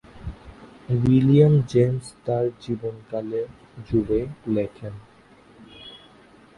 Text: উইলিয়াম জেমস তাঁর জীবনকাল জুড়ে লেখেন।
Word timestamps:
উইলিয়াম 0.89 1.53
জেমস 1.71 2.05
তাঁর 2.25 2.45
জীবনকাল 2.61 3.29
জুড়ে 3.87 4.19
লেখেন। 4.47 4.93